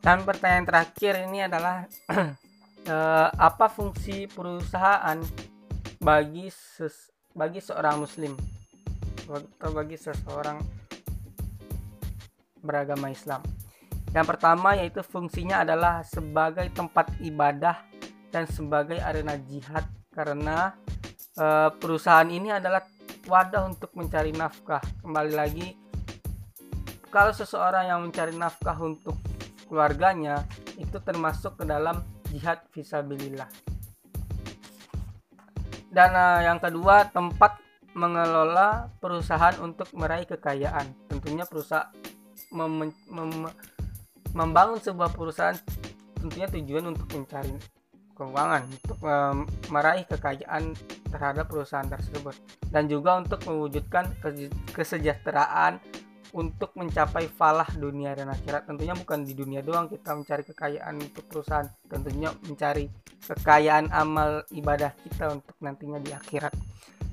[0.00, 1.84] Dan pertanyaan terakhir ini adalah
[2.88, 5.20] eh, apa fungsi perusahaan
[6.00, 8.32] bagi ses, bagi seorang muslim
[9.28, 10.58] atau bagi seseorang
[12.64, 13.44] beragama Islam.
[14.10, 17.78] Yang pertama yaitu fungsinya adalah sebagai tempat ibadah
[18.34, 20.74] dan sebagai arena jihad karena
[21.38, 21.46] e,
[21.78, 22.82] perusahaan ini adalah
[23.30, 24.82] wadah untuk mencari nafkah.
[24.98, 25.68] Kembali lagi
[27.06, 29.14] kalau seseorang yang mencari nafkah untuk
[29.70, 30.42] keluarganya
[30.74, 32.02] itu termasuk ke dalam
[32.34, 33.46] jihad visabilillah.
[35.90, 37.62] Dan uh, yang kedua tempat
[37.94, 40.86] mengelola perusahaan untuk meraih kekayaan.
[41.10, 41.90] Tentunya perusahaan
[42.50, 43.30] mem mem
[44.34, 45.58] membangun sebuah perusahaan
[46.18, 47.54] tentunya tujuan untuk mencari
[48.14, 50.76] keuangan untuk um, meraih kekayaan
[51.08, 52.36] terhadap perusahaan tersebut
[52.68, 54.12] dan juga untuk mewujudkan
[54.76, 55.80] kesejahteraan
[56.32, 58.70] untuk mencapai falah dunia dan akhirat.
[58.70, 61.66] Tentunya bukan di dunia doang kita mencari kekayaan untuk perusahaan.
[61.90, 62.86] Tentunya mencari
[63.26, 66.54] kekayaan amal ibadah kita untuk nantinya di akhirat.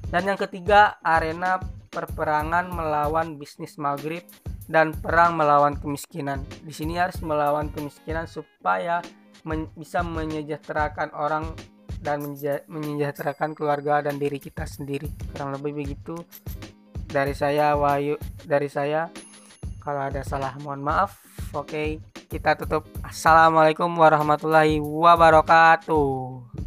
[0.08, 1.60] Dan yang ketiga arena
[1.92, 4.24] perperangan melawan bisnis maghrib
[4.70, 6.44] dan perang melawan kemiskinan.
[6.64, 9.02] Di sini harus melawan kemiskinan supaya
[9.48, 11.56] men bisa menyejahterakan orang
[12.04, 12.22] dan
[12.70, 15.10] menyejahterakan keluarga dan diri kita sendiri.
[15.34, 16.16] Kurang lebih begitu
[17.08, 19.08] dari saya Wahyu dari saya
[19.82, 21.18] kalau ada salah mohon maaf.
[21.56, 22.84] Oke kita tutup.
[23.02, 26.67] Assalamualaikum warahmatullahi wabarakatuh